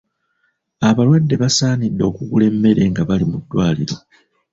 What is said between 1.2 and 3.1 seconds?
baasabiddwa okugula emmere nga